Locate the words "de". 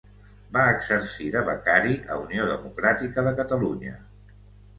1.35-1.43, 3.29-3.35